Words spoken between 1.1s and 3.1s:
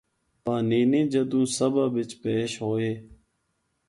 جدوں سبھا بچ پیش ہویے۔